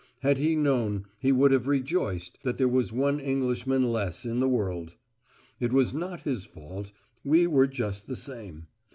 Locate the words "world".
4.49-4.95